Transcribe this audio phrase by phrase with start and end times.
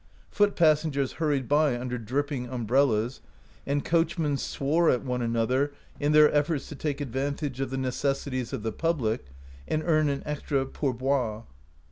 [0.31, 3.21] Foot passengers hurried by under dripping umbrellas,
[3.67, 8.51] and coachmen swore at one another in their efforts to take advantage of the necessities
[8.51, 9.27] of the public
[9.67, 11.43] and earn an extra pour boire.